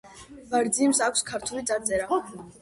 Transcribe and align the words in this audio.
ბარძიმს 0.53 1.01
აქვს 1.09 1.23
ქართული 1.27 1.63
წარწერა. 1.73 2.19